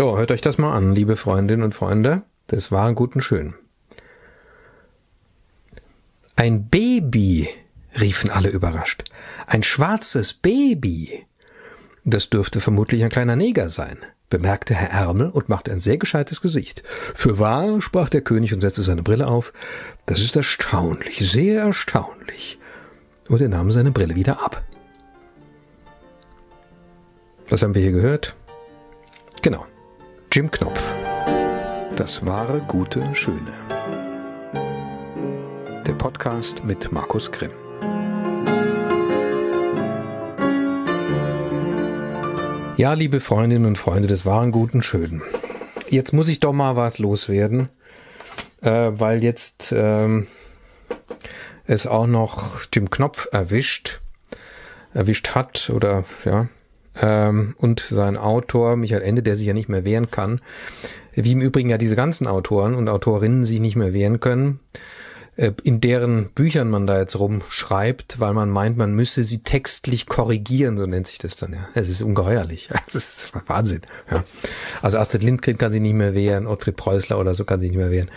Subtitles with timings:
[0.00, 2.22] So, hört euch das mal an, liebe Freundinnen und Freunde.
[2.46, 3.52] Das war gut und schön.
[6.36, 7.50] Ein Baby,
[8.00, 9.04] riefen alle überrascht.
[9.46, 11.26] Ein schwarzes Baby.
[12.02, 13.98] Das dürfte vermutlich ein kleiner Neger sein,
[14.30, 16.82] bemerkte Herr Ärmel und machte ein sehr gescheites Gesicht.
[17.14, 19.52] Für wahr, sprach der König und setzte seine Brille auf.
[20.06, 22.58] Das ist erstaunlich, sehr erstaunlich.
[23.28, 24.62] Und er nahm seine Brille wieder ab.
[27.50, 28.34] Was haben wir hier gehört?
[29.42, 29.66] Genau.
[30.32, 30.80] Jim Knopf.
[31.96, 33.52] Das wahre, gute, schöne.
[35.84, 37.50] Der Podcast mit Markus Grimm.
[42.76, 45.20] Ja, liebe Freundinnen und Freunde des wahren, guten, schönen.
[45.88, 47.68] Jetzt muss ich doch mal was loswerden,
[48.62, 50.28] äh, weil jetzt ähm,
[51.66, 54.00] es auch noch Jim Knopf erwischt,
[54.94, 56.46] erwischt hat oder ja,
[57.00, 60.40] ähm, und sein Autor Michael Ende, der sich ja nicht mehr wehren kann,
[61.14, 64.60] wie im Übrigen ja diese ganzen Autoren und Autorinnen sich nicht mehr wehren können,
[65.36, 70.06] äh, in deren Büchern man da jetzt rumschreibt, weil man meint, man müsse sie textlich
[70.06, 71.68] korrigieren, so nennt sich das dann, ja.
[71.74, 72.68] Es ist ungeheuerlich.
[72.92, 73.82] Das ist Wahnsinn.
[74.10, 74.24] Ja.
[74.82, 77.78] Also Astrid Lindgren kann sich nicht mehr wehren, Ottfried Preußler oder so kann sich nicht
[77.78, 78.10] mehr wehren.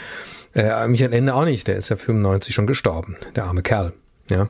[0.56, 3.94] Äh, Michael Ende auch nicht, der ist ja 95 schon gestorben, der arme Kerl.
[4.30, 4.48] Ja.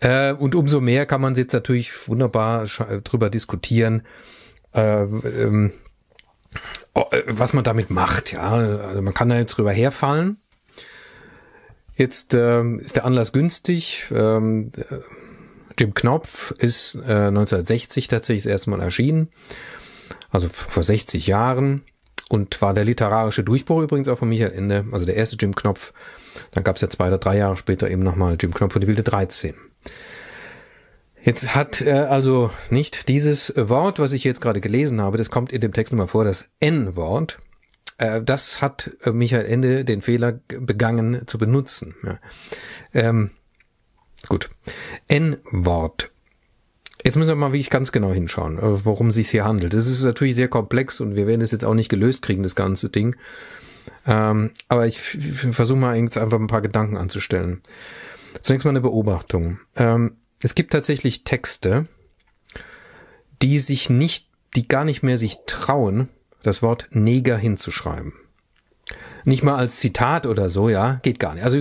[0.00, 2.64] Äh, und umso mehr kann man jetzt natürlich wunderbar
[3.04, 4.02] drüber diskutieren,
[4.74, 5.72] äh, ähm,
[6.94, 8.32] äh, was man damit macht.
[8.32, 10.38] Ja, also man kann da jetzt drüber herfallen.
[11.96, 14.06] Jetzt äh, ist der Anlass günstig.
[14.10, 14.72] Ähm,
[15.78, 19.28] Jim Knopf ist äh, 1960 tatsächlich das erste Mal erschienen,
[20.30, 21.82] also vor 60 Jahren
[22.28, 25.92] und war der literarische Durchbruch übrigens auch von Michael Ende, also der erste Jim Knopf.
[26.52, 28.88] Dann gab es ja zwei oder drei Jahre später eben nochmal Jim Knopf und die
[28.88, 29.54] wilde 13.
[31.22, 35.52] Jetzt hat er also nicht dieses Wort, was ich jetzt gerade gelesen habe, das kommt
[35.52, 37.38] in dem Text nochmal vor, das N-Wort.
[37.98, 41.94] Äh, das hat Michael Ende den Fehler begangen zu benutzen.
[42.04, 42.18] Ja.
[42.94, 43.30] Ähm,
[44.28, 44.50] gut.
[45.08, 46.10] N-Wort.
[47.04, 49.74] Jetzt müssen wir mal wirklich ganz genau hinschauen, äh, worum es sich hier handelt.
[49.74, 52.54] Das ist natürlich sehr komplex und wir werden es jetzt auch nicht gelöst kriegen, das
[52.54, 53.16] ganze Ding.
[54.06, 57.60] Ähm, aber ich versuche mal einfach ein paar Gedanken anzustellen.
[58.40, 59.58] Zunächst mal eine Beobachtung.
[59.76, 61.86] Ähm, es gibt tatsächlich Texte,
[63.42, 66.08] die sich nicht, die gar nicht mehr sich trauen,
[66.42, 68.12] das Wort Neger hinzuschreiben.
[69.24, 71.44] Nicht mal als Zitat oder so, ja, geht gar nicht.
[71.44, 71.58] Also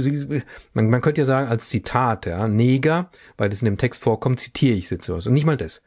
[0.73, 4.39] man, man könnte ja sagen als Zitat, ja, Neger, weil das in dem Text vorkommt,
[4.39, 5.27] zitiere ich jetzt sowas.
[5.27, 5.81] Und nicht mal das.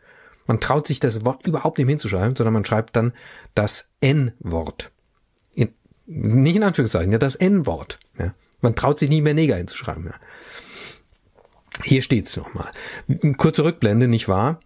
[0.47, 3.13] Man traut sich das Wort überhaupt nicht hinzuschreiben, sondern man schreibt dann
[3.55, 4.91] das N-Wort.
[6.05, 7.99] Nicht in Anführungszeichen, ja, das N-Wort.
[8.19, 8.35] Ja.
[8.61, 10.05] Man traut sich nicht mehr Neger hinzuschreiben.
[10.05, 10.15] Ja.
[11.85, 12.71] Hier steht's nochmal.
[13.39, 14.61] Kurze Rückblende, nicht wahr?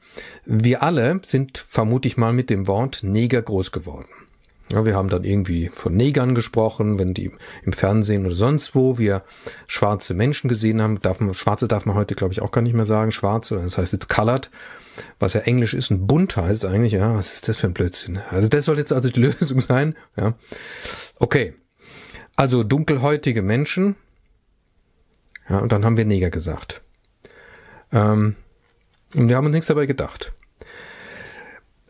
[0.45, 4.09] Wir alle sind vermutlich mal mit dem Wort Neger groß geworden.
[4.73, 7.31] Ja, wir haben dann irgendwie von Negern gesprochen, wenn die
[7.65, 9.23] im Fernsehen oder sonst wo wir
[9.69, 11.01] schwarze Menschen gesehen haben.
[11.01, 13.13] Darf man, Schwarze darf man heute, glaube ich, auch gar nicht mehr sagen.
[13.13, 14.51] Schwarze, das heißt jetzt colored,
[15.21, 16.93] was ja Englisch ist und bunt heißt eigentlich.
[16.93, 18.19] Ja, was ist das für ein Blödsinn?
[18.31, 19.95] Also das soll jetzt also die Lösung sein.
[20.17, 20.35] Ja,
[21.21, 21.55] okay.
[22.35, 23.95] Also dunkelhäutige Menschen.
[25.49, 26.83] Ja, und dann haben wir Neger gesagt.
[27.93, 28.37] Ähm,
[29.15, 30.33] und wir haben uns nichts dabei gedacht.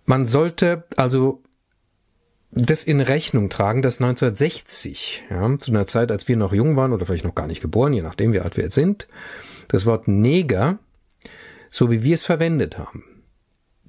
[0.04, 1.42] Man sollte also
[2.52, 6.92] das in Rechnung tragen, dass 1960, ja, zu einer Zeit, als wir noch jung waren
[6.92, 9.08] oder vielleicht noch gar nicht geboren, je nachdem wie alt wir jetzt sind,
[9.68, 10.78] das Wort Neger,
[11.70, 13.04] so wie wir es verwendet haben,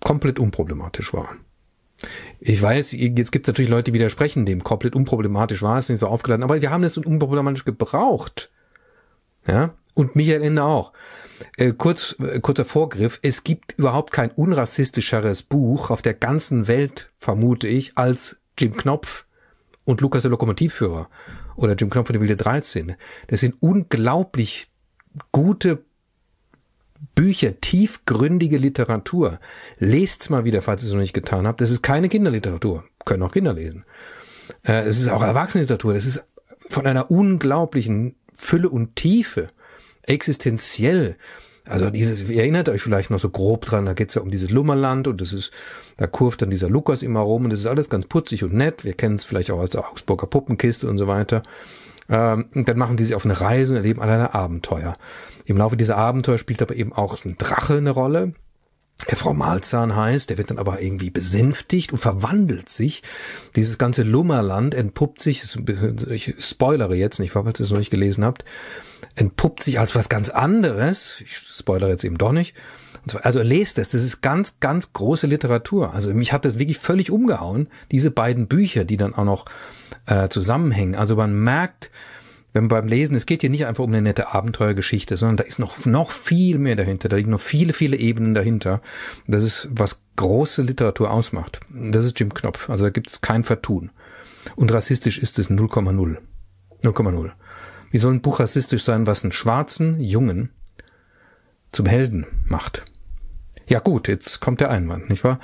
[0.01, 1.35] komplett unproblematisch war.
[2.39, 5.99] Ich weiß, jetzt gibt es natürlich Leute, die widersprechen dem, komplett unproblematisch war es, nicht
[5.99, 8.51] so aufgeladen, aber wir haben es unproblematisch gebraucht.
[9.47, 10.93] Ja, und Michael Ende auch.
[11.57, 13.19] Äh, kurz, äh, kurzer Vorgriff.
[13.23, 19.25] Es gibt überhaupt kein unrassistischeres Buch auf der ganzen Welt, vermute ich, als Jim Knopf
[19.85, 21.09] und Lukas der Lokomotivführer
[21.55, 22.95] oder Jim Knopf und die wilde 13.
[23.27, 24.67] Das sind unglaublich
[25.31, 25.83] gute
[27.15, 29.39] Bücher, tiefgründige Literatur.
[29.79, 31.61] Lest's mal wieder, falls ihr es noch nicht getan habt.
[31.61, 32.83] Das ist keine Kinderliteratur.
[33.03, 33.83] Können auch Kinder lesen.
[34.63, 35.95] Äh, es ist auch Erwachsenenliteratur.
[35.95, 36.23] Das ist
[36.69, 39.49] von einer unglaublichen Fülle und Tiefe
[40.07, 41.15] existenziell.
[41.69, 44.51] Also dieses, ihr erinnert euch vielleicht noch so grob dran, da geht's ja um dieses
[44.51, 45.51] Lummerland und das ist,
[45.97, 48.85] da kurft dann dieser Lukas immer rum und das ist alles ganz putzig und nett.
[48.85, 51.43] Wir kennen es vielleicht auch aus der Augsburger Puppenkiste und so weiter.
[52.09, 54.95] Ähm, und dann machen die sich auf eine Reise und erleben allerlei Abenteuer.
[55.45, 58.33] Im Laufe dieser Abenteuer spielt aber eben auch ein Drache eine Rolle,
[59.05, 63.03] der Frau Malzahn heißt, der wird dann aber irgendwie besänftigt und verwandelt sich.
[63.55, 65.43] Dieses ganze Lummerland entpuppt sich,
[66.09, 68.43] ich spoilere jetzt nicht, falls ihr es noch nicht gelesen habt,
[69.15, 72.55] entpuppt sich als was ganz anderes, ich spoilere jetzt eben doch nicht,
[73.21, 75.93] Also lest es, das ist ganz, ganz große Literatur.
[75.93, 79.45] Also mich hat das wirklich völlig umgehauen, diese beiden Bücher, die dann auch noch
[80.07, 80.95] äh, zusammenhängen.
[80.95, 81.91] Also man merkt,
[82.57, 85.59] wenn beim Lesen, es geht hier nicht einfach um eine nette Abenteuergeschichte, sondern da ist
[85.59, 87.07] noch, noch viel mehr dahinter.
[87.07, 88.81] Da liegen noch viele, viele Ebenen dahinter.
[89.27, 91.59] Das ist, was große Literatur ausmacht.
[91.69, 92.67] Das ist Jim Knopf.
[92.67, 93.91] Also da gibt es kein Vertun.
[94.55, 96.17] Und rassistisch ist es 0,0.
[96.81, 97.31] 0,0.
[97.91, 100.49] Wie soll ein Buch rassistisch sein, was einen schwarzen Jungen
[101.71, 102.85] zum Helden macht?
[103.67, 105.39] Ja gut, jetzt kommt der Einwand, nicht wahr?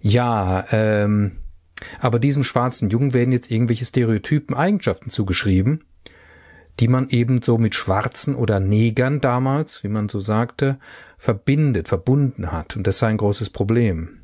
[0.00, 1.32] Ja, ähm,
[2.00, 5.84] aber diesem schwarzen Jungen werden jetzt irgendwelche stereotypen Eigenschaften zugeschrieben,
[6.80, 10.78] die man eben so mit Schwarzen oder Negern damals, wie man so sagte,
[11.18, 12.76] verbindet, verbunden hat.
[12.76, 14.20] Und das sei ein großes Problem.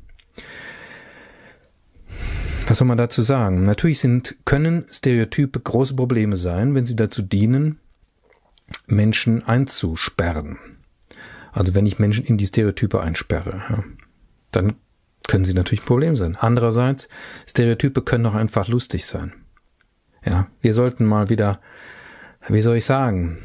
[2.67, 3.65] Was soll man dazu sagen?
[3.65, 7.79] Natürlich sind, können Stereotype große Probleme sein, wenn sie dazu dienen,
[8.87, 10.57] Menschen einzusperren.
[11.51, 13.83] Also wenn ich Menschen in die Stereotype einsperre, ja,
[14.51, 14.75] dann
[15.27, 16.35] können sie natürlich ein Problem sein.
[16.39, 17.09] Andererseits,
[17.47, 19.33] Stereotype können auch einfach lustig sein.
[20.25, 21.59] Ja, wir sollten mal wieder,
[22.47, 23.37] wie soll ich sagen,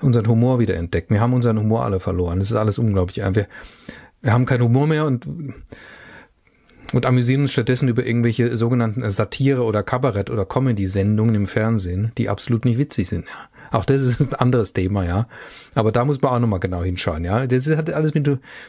[0.00, 1.14] unseren Humor wieder entdecken.
[1.14, 2.40] Wir haben unseren Humor alle verloren.
[2.40, 3.18] Es ist alles unglaublich.
[3.18, 3.46] Wir,
[4.22, 5.28] wir haben keinen Humor mehr und
[6.92, 12.28] und amüsieren uns stattdessen über irgendwelche sogenannten Satire- oder Kabarett- oder Comedy-Sendungen im Fernsehen, die
[12.28, 13.26] absolut nicht witzig sind.
[13.26, 13.59] Ja.
[13.70, 15.28] Auch das ist ein anderes Thema, ja.
[15.74, 17.46] Aber da muss man auch nochmal genau hinschauen, ja.
[17.46, 18.28] Das hat alles mit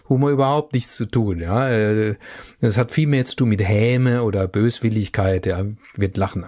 [0.09, 1.69] Humor überhaupt nichts zu tun, ja.
[1.69, 2.15] Äh,
[2.59, 5.65] das hat viel mehr zu tun mit Häme oder Böswilligkeit, ja.
[5.95, 6.45] Wird lachen.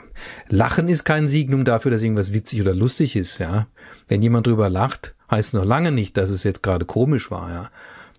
[0.50, 3.68] Lachen ist kein Signum dafür, dass irgendwas witzig oder lustig ist, ja.
[4.08, 7.70] Wenn jemand drüber lacht, heißt noch lange nicht, dass es jetzt gerade komisch war, ja.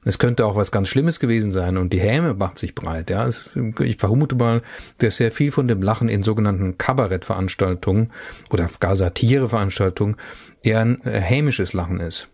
[0.05, 3.11] Es könnte auch was ganz Schlimmes gewesen sein und die Häme macht sich breit.
[3.11, 4.63] Ja, es, ich vermute mal,
[4.99, 8.11] dass sehr viel von dem Lachen in sogenannten Kabarettveranstaltungen
[8.51, 10.17] oder gar Satireveranstaltungen
[10.63, 12.29] eher ein äh, hämisches Lachen ist.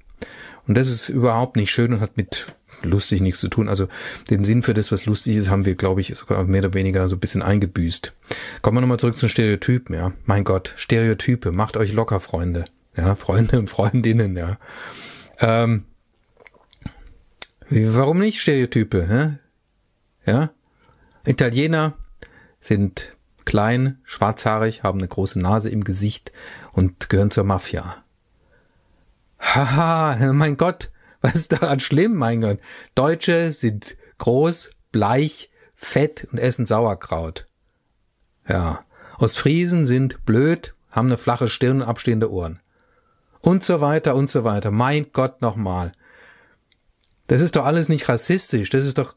[0.67, 2.46] Und das ist überhaupt nicht schön und hat mit
[2.82, 3.69] lustig nichts zu tun.
[3.69, 3.88] Also
[4.31, 7.08] den Sinn für das, was lustig ist, haben wir, glaube ich, sogar mehr oder weniger
[7.08, 8.12] so ein bisschen eingebüßt.
[8.62, 10.12] Kommen wir nochmal zurück zu Stereotypen, ja.
[10.25, 12.64] Mein Gott, Stereotype, macht euch locker, Freunde.
[12.96, 14.58] Ja, Freunde und Freundinnen, ja.
[15.38, 15.84] Ähm,
[17.70, 19.06] Warum nicht Stereotype?
[19.08, 20.31] Hä?
[20.31, 20.50] Ja?
[21.25, 21.94] Italiener
[22.58, 26.32] sind klein, schwarzhaarig, haben eine große Nase im Gesicht
[26.72, 28.02] und gehören zur Mafia.
[29.38, 30.90] Haha, mein Gott,
[31.20, 32.58] was ist daran schlimm, mein Gott?
[32.96, 37.46] Deutsche sind groß, bleich, fett und essen Sauerkraut.
[38.49, 38.81] Ja.
[39.19, 42.58] Ostfriesen sind blöd, haben eine flache Stirn und abstehende Ohren.
[43.40, 44.70] Und so weiter und so weiter.
[44.70, 45.93] Mein Gott nochmal.
[47.30, 48.70] Das ist doch alles nicht rassistisch.
[48.70, 49.14] Das ist doch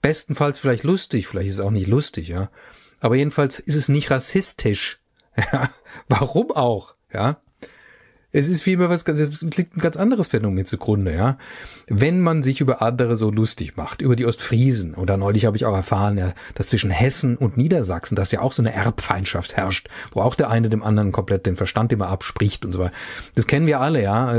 [0.00, 1.28] bestenfalls vielleicht lustig.
[1.28, 2.50] Vielleicht ist es auch nicht lustig, ja.
[2.98, 4.98] Aber jedenfalls ist es nicht rassistisch.
[5.52, 5.70] Ja.
[6.08, 7.40] Warum auch, ja?
[8.34, 11.36] Es ist vielmehr was, es liegt ein ganz anderes Phänomen zugrunde, ja.
[11.86, 15.66] Wenn man sich über andere so lustig macht, über die Ostfriesen, oder neulich habe ich
[15.66, 19.88] auch erfahren, ja, dass zwischen Hessen und Niedersachsen, dass ja auch so eine Erbfeindschaft herrscht,
[20.12, 22.94] wo auch der eine dem anderen komplett den Verstand immer abspricht und so weiter.
[23.34, 24.34] Das kennen wir alle, ja.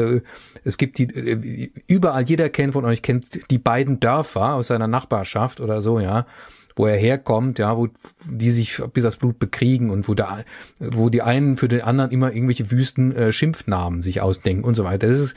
[0.64, 4.88] Es gibt die, äh, überall, jeder kennt von euch, kennt die beiden Dörfer aus seiner
[4.88, 6.26] Nachbarschaft oder so, ja
[6.76, 7.90] wo er herkommt, ja, wo
[8.26, 10.44] die sich bis aufs Blut bekriegen und wo da,
[10.80, 14.84] wo die einen für den anderen immer irgendwelche wüsten äh, Schimpfnamen sich ausdenken und so
[14.84, 15.08] weiter.
[15.08, 15.36] Das ist,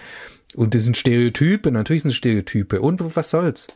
[0.54, 2.80] und das sind Stereotype, natürlich sind Stereotype.
[2.80, 3.66] Und was soll's?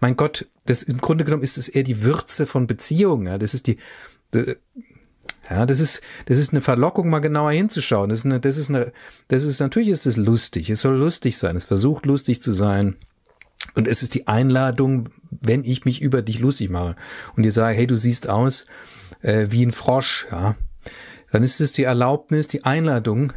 [0.00, 3.38] Mein Gott, das im Grunde genommen ist es eher die Würze von Beziehungen, ja.
[3.38, 3.78] Das ist die,
[4.30, 4.56] das,
[5.50, 8.08] ja, das ist, das ist eine Verlockung, mal genauer hinzuschauen.
[8.08, 8.92] Das ist eine, das ist eine,
[9.28, 10.70] das ist, natürlich ist es lustig.
[10.70, 11.56] Es soll lustig sein.
[11.56, 12.96] Es versucht lustig zu sein.
[13.74, 16.96] Und es ist die Einladung, wenn ich mich über dich lustig mache
[17.36, 18.66] und dir sage, hey, du siehst aus
[19.22, 20.56] äh, wie ein Frosch, ja,
[21.30, 23.32] dann ist es die Erlaubnis, die Einladung,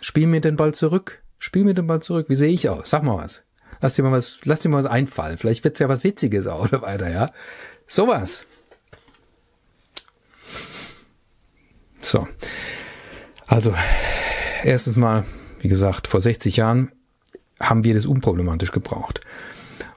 [0.00, 2.90] spiel mir den Ball zurück, spiel mir den Ball zurück, wie sehe ich aus?
[2.90, 3.44] Sag mal was.
[3.80, 5.36] Lass dir mal was, lass dir mal was einfallen.
[5.36, 7.26] Vielleicht wird's ja was Witziges auch oder weiter, ja.
[7.86, 8.46] Sowas.
[12.00, 12.26] So.
[13.46, 13.74] Also,
[14.64, 15.24] erstens mal,
[15.60, 16.92] wie gesagt, vor 60 Jahren
[17.60, 19.20] haben wir das unproblematisch gebraucht.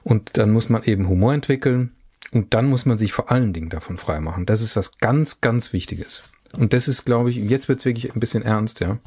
[0.02, 1.94] Und dann muss man eben Humor entwickeln
[2.32, 4.46] und dann muss man sich vor allen Dingen davon freimachen.
[4.46, 6.22] Das ist was ganz, ganz Wichtiges.
[6.52, 8.98] Und das ist, glaube ich, jetzt wird's wirklich ein bisschen ernst, ja.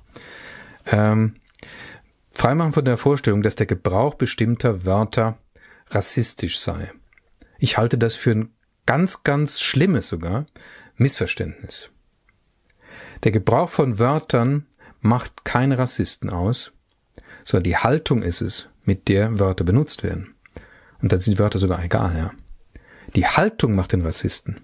[0.85, 1.35] Ähm,
[2.33, 5.37] freimachen von der Vorstellung, dass der Gebrauch bestimmter Wörter
[5.89, 6.91] rassistisch sei.
[7.57, 8.49] Ich halte das für ein
[8.85, 10.45] ganz, ganz schlimmes sogar
[10.97, 11.89] Missverständnis.
[13.23, 14.65] Der Gebrauch von Wörtern
[14.99, 16.73] macht keine Rassisten aus,
[17.45, 20.32] sondern die Haltung ist es, mit der Wörter benutzt werden.
[21.03, 22.31] Und dann sind Wörter sogar egal, ja.
[23.15, 24.61] Die Haltung macht den Rassisten.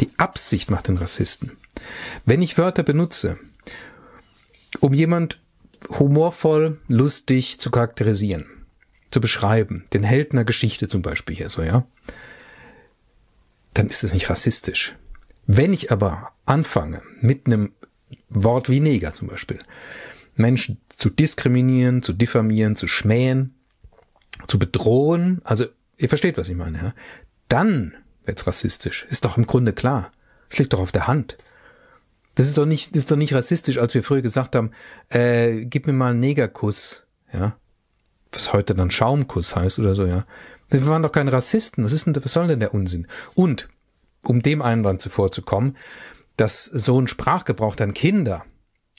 [0.00, 1.56] Die Absicht macht den Rassisten.
[2.26, 3.38] Wenn ich Wörter benutze,
[4.80, 5.40] um jemand
[5.88, 8.44] humorvoll, lustig zu charakterisieren,
[9.10, 11.86] zu beschreiben, den Held einer Geschichte zum Beispiel hier so, ja,
[13.72, 14.94] dann ist es nicht rassistisch.
[15.46, 17.72] Wenn ich aber anfange, mit einem
[18.28, 19.58] Wort wie Neger zum Beispiel,
[20.36, 23.54] Menschen zu diskriminieren, zu diffamieren, zu schmähen,
[24.46, 25.66] zu bedrohen, also
[25.98, 26.94] ihr versteht, was ich meine, ja,
[27.48, 29.06] dann wird's rassistisch.
[29.10, 30.12] Ist doch im Grunde klar.
[30.48, 31.36] Es liegt doch auf der Hand.
[32.36, 34.70] Das ist doch nicht, das ist doch nicht rassistisch, als wir früher gesagt haben,
[35.08, 37.56] äh, gib mir mal einen Negerkuss, ja.
[38.30, 40.24] Was heute dann Schaumkuss heißt oder so, ja.
[40.70, 41.84] Wir waren doch keine Rassisten.
[41.84, 43.06] Was ist denn, was soll denn der Unsinn?
[43.34, 43.68] Und,
[44.22, 45.76] um dem Einwand zuvorzukommen,
[46.36, 48.44] dass so ein Sprachgebrauch dann Kinder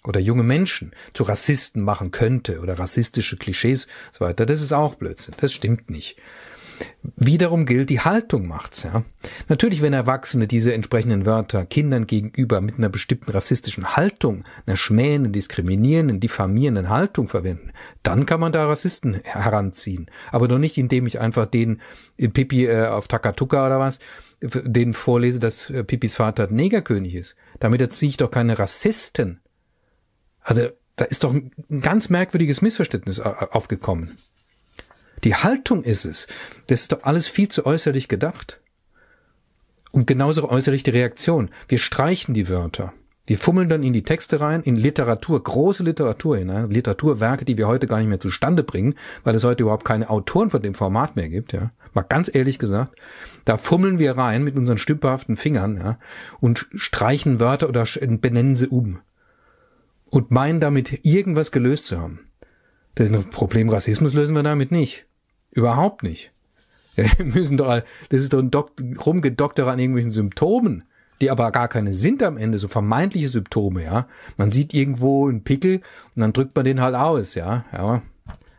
[0.03, 4.73] oder junge Menschen zu Rassisten machen könnte oder rassistische Klischees und so weiter, das ist
[4.73, 5.35] auch Blödsinn.
[5.39, 6.17] Das stimmt nicht.
[7.15, 9.03] Wiederum gilt, die Haltung macht's, ja.
[9.47, 15.33] Natürlich, wenn Erwachsene diese entsprechenden Wörter Kindern gegenüber mit einer bestimmten rassistischen Haltung, einer schmähenden,
[15.33, 17.71] diskriminierenden, diffamierenden Haltung verwenden,
[18.03, 20.09] dann kann man da Rassisten heranziehen.
[20.31, 21.81] Aber doch nicht, indem ich einfach den
[22.17, 23.99] äh, Pipi äh, auf Takatuka oder was,
[24.41, 27.35] den vorlese, dass äh, Pipis Vater Negerkönig ist.
[27.59, 29.41] Damit erziehe ich doch keine Rassisten.
[30.41, 34.17] Also, da ist doch ein ganz merkwürdiges Missverständnis äh, aufgekommen.
[35.23, 36.27] Die Haltung ist es.
[36.67, 38.61] Das ist doch alles viel zu äußerlich gedacht.
[39.91, 41.49] Und genauso äußerlich die Reaktion.
[41.67, 42.93] Wir streichen die Wörter.
[43.29, 47.67] Wir fummeln dann in die Texte rein, in Literatur, große Literatur hinein, Literaturwerke, die wir
[47.67, 51.15] heute gar nicht mehr zustande bringen, weil es heute überhaupt keine Autoren von dem Format
[51.15, 51.71] mehr gibt, ja.
[51.93, 52.95] Mal ganz ehrlich gesagt.
[53.45, 55.99] Da fummeln wir rein mit unseren stümperhaften Fingern, ja,
[56.39, 57.85] und streichen Wörter oder
[58.19, 58.99] benennen sie um.
[60.09, 62.21] Und meinen damit irgendwas gelöst zu haben.
[62.95, 65.05] Das Problem Rassismus lösen wir damit nicht.
[65.51, 66.31] Überhaupt nicht.
[66.95, 68.71] Wir müssen doch, das ist doch ein Dok
[69.05, 70.83] Rumgedoktere an irgendwelchen Symptomen,
[71.21, 74.07] die aber gar keine sind am Ende, so vermeintliche Symptome, ja.
[74.37, 75.81] Man sieht irgendwo einen Pickel
[76.15, 77.65] und dann drückt man den halt aus, ja.
[77.73, 78.01] ja.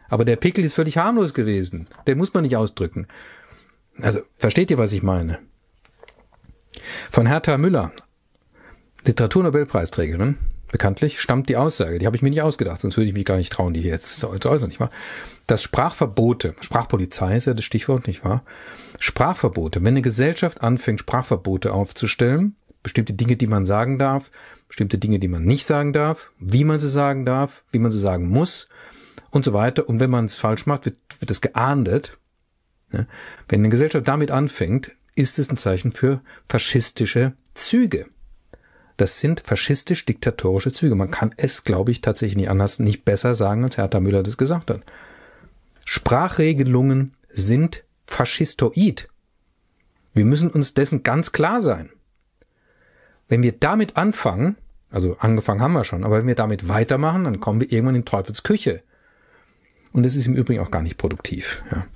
[0.08, 1.86] Aber der Pickel ist völlig harmlos gewesen.
[2.06, 3.06] Den muss man nicht ausdrücken.
[4.00, 5.38] Also, versteht ihr, was ich meine?
[7.10, 7.92] Von Hertha Müller,
[9.04, 10.36] Literaturnobelpreisträgerin,
[10.72, 13.36] bekanntlich, stammt die Aussage, die habe ich mir nicht ausgedacht, sonst würde ich mich gar
[13.36, 14.90] nicht trauen, die jetzt zu äußern, nicht wahr?
[15.50, 18.44] dass Sprachverbote, Sprachpolizei ist ja das Stichwort, nicht wahr?
[19.00, 24.30] Sprachverbote, wenn eine Gesellschaft anfängt, Sprachverbote aufzustellen, bestimmte Dinge, die man sagen darf,
[24.68, 27.98] bestimmte Dinge, die man nicht sagen darf, wie man sie sagen darf, wie man sie
[27.98, 28.68] sagen muss
[29.30, 29.88] und so weiter.
[29.88, 32.16] Und wenn man es falsch macht, wird, wird es geahndet.
[32.92, 33.06] Ja?
[33.48, 38.06] Wenn eine Gesellschaft damit anfängt, ist es ein Zeichen für faschistische Züge.
[39.00, 40.94] Das sind faschistisch-diktatorische Züge.
[40.94, 44.36] Man kann es, glaube ich, tatsächlich nicht anders, nicht besser sagen, als Hertha Müller das
[44.36, 44.82] gesagt hat.
[45.86, 49.08] Sprachregelungen sind faschistoid.
[50.12, 51.88] Wir müssen uns dessen ganz klar sein.
[53.26, 54.56] Wenn wir damit anfangen,
[54.90, 58.04] also angefangen haben wir schon, aber wenn wir damit weitermachen, dann kommen wir irgendwann in
[58.04, 58.82] Teufels Küche.
[59.94, 61.62] Und das ist im Übrigen auch gar nicht produktiv.
[61.72, 61.86] Ja.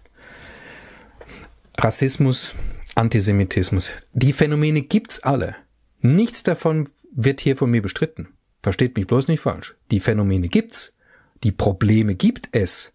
[1.77, 2.55] Rassismus,
[2.95, 5.55] Antisemitismus, die Phänomene gibt's alle.
[6.01, 8.29] Nichts davon wird hier von mir bestritten.
[8.63, 9.75] Versteht mich bloß nicht falsch.
[9.91, 10.97] Die Phänomene gibt's.
[11.43, 12.95] Die Probleme gibt es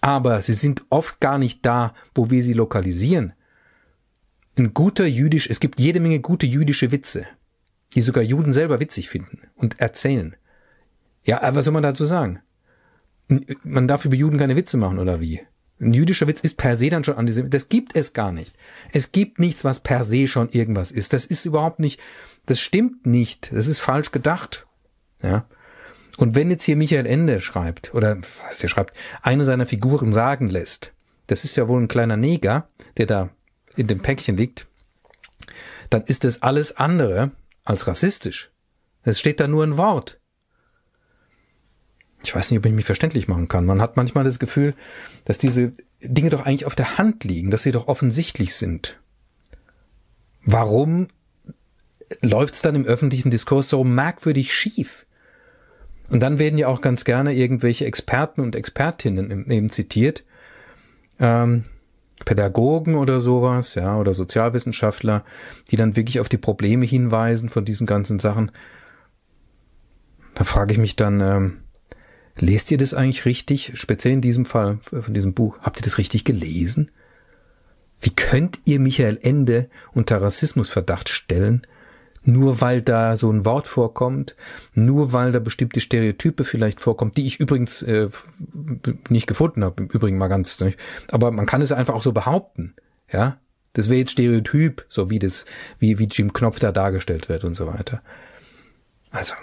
[0.00, 3.32] aber sie sind oft gar nicht da, wo wir sie lokalisieren.
[4.56, 7.26] Ein guter jüdisch, es gibt jede Menge gute jüdische Witze,
[7.94, 10.36] die sogar Juden selber witzig finden und erzählen.
[11.24, 12.40] Ja, aber was soll man dazu sagen?
[13.62, 15.40] Man darf über Juden keine Witze machen, oder wie?
[15.80, 17.62] Ein jüdischer Witz ist per se dann schon antisemitisch.
[17.62, 18.54] Das gibt es gar nicht.
[18.92, 21.14] Es gibt nichts, was per se schon irgendwas ist.
[21.14, 22.00] Das ist überhaupt nicht,
[22.46, 23.50] das stimmt nicht.
[23.52, 24.66] Das ist falsch gedacht.
[25.22, 25.46] Ja.
[26.18, 30.50] Und wenn jetzt hier Michael Ende schreibt, oder was der schreibt, eine seiner Figuren sagen
[30.50, 30.92] lässt,
[31.28, 32.68] das ist ja wohl ein kleiner Neger,
[32.98, 33.30] der da
[33.76, 34.66] in dem Päckchen liegt,
[35.88, 37.32] dann ist das alles andere
[37.64, 38.50] als rassistisch.
[39.02, 40.19] Es steht da nur ein Wort.
[42.22, 43.64] Ich weiß nicht, ob ich mich verständlich machen kann.
[43.64, 44.74] Man hat manchmal das Gefühl,
[45.24, 45.72] dass diese
[46.02, 49.00] Dinge doch eigentlich auf der Hand liegen, dass sie doch offensichtlich sind.
[50.44, 51.08] Warum
[52.20, 55.06] läuft es dann im öffentlichen Diskurs so merkwürdig schief?
[56.10, 60.24] Und dann werden ja auch ganz gerne irgendwelche Experten und Expertinnen eben zitiert,
[61.20, 61.64] ähm,
[62.24, 65.24] Pädagogen oder sowas, ja, oder Sozialwissenschaftler,
[65.70, 68.50] die dann wirklich auf die Probleme hinweisen von diesen ganzen Sachen.
[70.34, 71.58] Da frage ich mich dann, ähm,
[72.38, 73.72] lest ihr das eigentlich richtig?
[73.74, 75.58] Speziell in diesem Fall von diesem Buch.
[75.60, 76.90] Habt ihr das richtig gelesen?
[78.00, 81.66] Wie könnt ihr Michael Ende unter Rassismusverdacht stellen?
[82.22, 84.36] nur weil da so ein Wort vorkommt,
[84.74, 88.08] nur weil da bestimmte Stereotype vielleicht vorkommt, die ich übrigens äh,
[89.08, 90.78] nicht gefunden habe, im Übrigen mal ganz, nicht?
[91.10, 92.74] aber man kann es einfach auch so behaupten,
[93.10, 93.38] ja.
[93.72, 95.44] Das wäre jetzt Stereotyp, so wie das,
[95.78, 98.02] wie, wie Jim Knopf da dargestellt wird und so weiter.
[99.12, 99.34] Also,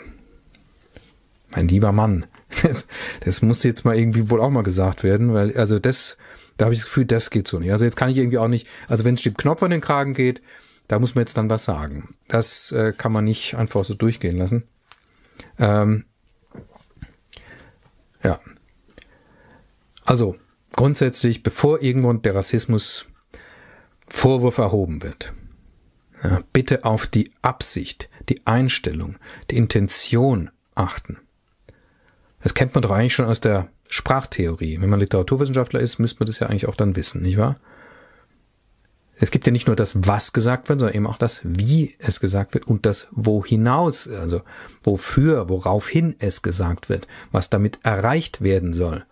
[1.52, 2.26] mein lieber Mann,
[2.64, 2.88] Das,
[3.22, 6.18] das muss jetzt mal irgendwie wohl auch mal gesagt werden, weil, also das,
[6.58, 7.72] da habe ich das Gefühl, das geht so nicht.
[7.72, 10.14] Also jetzt kann ich irgendwie auch nicht, also wenn es dem Knopf an den Kragen
[10.14, 10.42] geht,
[10.88, 12.16] da muss man jetzt dann was sagen.
[12.28, 14.64] Das äh, kann man nicht einfach so durchgehen lassen.
[15.60, 16.06] Ähm,
[18.24, 18.40] ja.
[20.06, 20.38] Also,
[20.76, 23.06] grundsätzlich, bevor irgendwo der Rassismus
[24.08, 25.34] Vorwurf erhoben wird,
[26.24, 29.18] ja, bitte auf die Absicht, die Einstellung,
[29.52, 31.18] die Intention achten.
[32.42, 34.80] Das kennt man doch eigentlich schon aus der Sprachtheorie.
[34.80, 37.60] Wenn man Literaturwissenschaftler ist, müsste man das ja eigentlich auch dann wissen, nicht wahr?
[39.20, 42.20] Es gibt ja nicht nur das, was gesagt wird, sondern eben auch das, wie es
[42.20, 44.44] gesagt wird und das, wo hinaus, also
[44.84, 49.04] wofür, woraufhin es gesagt wird, was damit erreicht werden soll.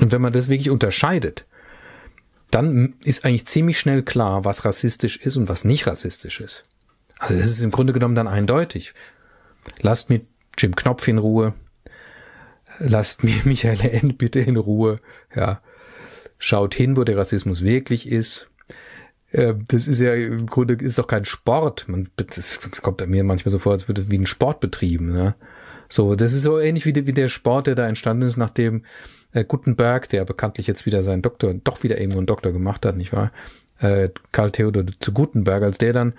[0.00, 1.46] Und wenn man das wirklich unterscheidet,
[2.50, 6.64] dann ist eigentlich ziemlich schnell klar, was rassistisch ist und was nicht rassistisch ist.
[7.18, 8.92] Also das ist im Grunde genommen dann eindeutig.
[9.82, 10.20] Lasst mir
[10.58, 11.54] Jim Knopf in Ruhe.
[12.78, 15.00] Lasst mir Michael End bitte in Ruhe.
[15.34, 15.60] Ja.
[16.38, 18.48] Schaut hin, wo der Rassismus wirklich ist.
[19.30, 21.88] Äh, das ist ja im Grunde ist doch kein Sport.
[21.88, 25.12] Man, das kommt mir manchmal so vor, als würde wie ein Sport betrieben.
[25.12, 25.34] Ne?
[25.88, 28.84] So, das ist so ähnlich wie, wie der Sport, der da entstanden ist, nachdem
[29.32, 32.96] äh, Gutenberg, der bekanntlich jetzt wieder seinen Doktor, doch wieder irgendwo einen Doktor gemacht hat,
[32.96, 33.32] nicht wahr?
[33.78, 36.14] Äh, Karl Theodor zu Gutenberg, als der dann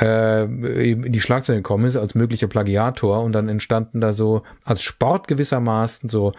[0.00, 0.44] äh,
[0.92, 5.28] in die Schlagzeile gekommen ist als möglicher Plagiator und dann entstanden da so als Sport
[5.28, 6.32] gewissermaßen so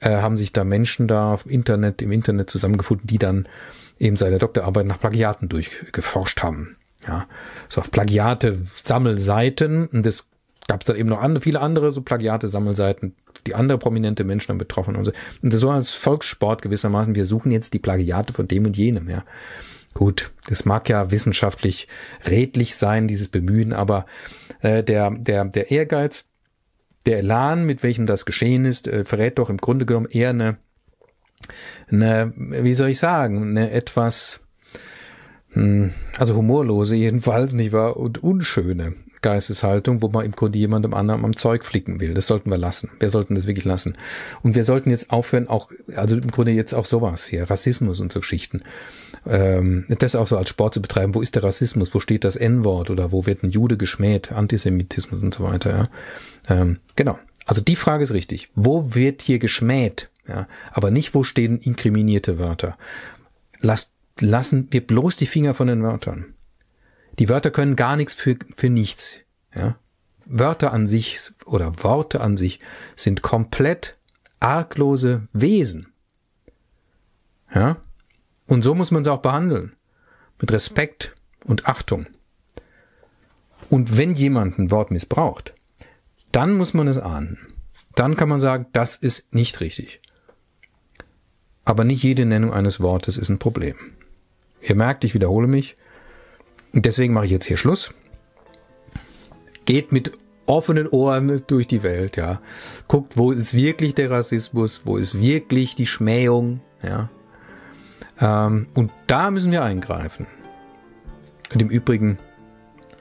[0.00, 3.46] äh, haben sich da Menschen da im Internet im Internet zusammengefunden, die dann
[3.98, 6.76] eben seine Doktorarbeit nach Plagiaten durchgeforscht haben.
[7.06, 7.26] Ja,
[7.68, 10.26] so auf Plagiate Sammelseiten und das
[10.68, 13.14] gab es dann eben noch andere, viele andere so Plagiate Sammelseiten,
[13.46, 15.12] die andere prominente Menschen dann betroffen und so.
[15.42, 19.08] Und das so als Volkssport gewissermaßen, wir suchen jetzt die Plagiate von dem und jenem,
[19.08, 19.24] ja.
[19.94, 21.88] Gut, das mag ja wissenschaftlich
[22.24, 24.06] redlich sein, dieses Bemühen, aber
[24.60, 26.26] äh, der, der, der Ehrgeiz,
[27.06, 30.58] der Elan, mit welchem das geschehen ist, äh, verrät doch im Grunde genommen eher eine,
[31.90, 34.40] eine wie soll ich sagen, eine etwas,
[35.50, 41.24] hm, also humorlose jedenfalls, nicht wahr, und unschöne Geisteshaltung, wo man im Grunde jemandem anderen
[41.24, 42.14] am Zeug flicken will.
[42.14, 42.90] Das sollten wir lassen.
[42.98, 43.96] Wir sollten das wirklich lassen.
[44.42, 48.12] Und wir sollten jetzt aufhören, auch, also im Grunde jetzt auch sowas hier, Rassismus und
[48.12, 48.62] so Geschichten.
[49.26, 51.14] Ähm, das auch so als Sport zu betreiben.
[51.14, 51.94] Wo ist der Rassismus?
[51.94, 52.90] Wo steht das N-Wort?
[52.90, 54.32] Oder wo wird ein Jude geschmäht?
[54.32, 55.88] Antisemitismus und so weiter, ja.
[56.48, 57.18] Ähm, genau.
[57.46, 58.50] Also die Frage ist richtig.
[58.54, 60.08] Wo wird hier geschmäht?
[60.28, 62.78] Ja, aber nicht, wo stehen inkriminierte Wörter.
[63.60, 66.34] Lasst, lassen wir bloß die Finger von den Wörtern.
[67.18, 69.20] Die Wörter können gar nichts für, für nichts.
[69.54, 69.76] Ja?
[70.24, 72.60] Wörter an sich oder Worte an sich
[72.96, 73.98] sind komplett
[74.38, 75.92] arglose Wesen.
[77.54, 77.76] Ja?
[78.46, 79.74] Und so muss man sie auch behandeln.
[80.40, 82.06] Mit Respekt und Achtung.
[83.68, 85.54] Und wenn jemand ein Wort missbraucht,
[86.32, 87.38] dann muss man es ahnden.
[87.94, 90.00] Dann kann man sagen, das ist nicht richtig.
[91.64, 93.76] Aber nicht jede Nennung eines Wortes ist ein Problem.
[94.60, 95.76] Ihr merkt, ich wiederhole mich,
[96.72, 97.94] deswegen mache ich jetzt hier Schluss.
[99.64, 100.12] Geht mit
[100.46, 102.40] offenen Ohren durch die Welt, ja.
[102.88, 107.08] Guckt, wo ist wirklich der Rassismus, wo ist wirklich die Schmähung, ja.
[108.20, 110.26] Ähm, und da müssen wir eingreifen.
[111.52, 112.18] Und im Übrigen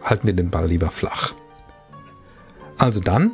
[0.03, 1.33] halten wir den Ball lieber flach.
[2.77, 3.31] Also dann,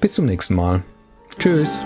[0.00, 0.82] bis zum nächsten Mal.
[1.38, 1.82] Tschüss.